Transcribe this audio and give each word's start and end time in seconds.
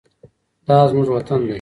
دا 0.67 0.77
زموږ 0.91 1.07
وطن 1.11 1.39
دی. 1.45 1.49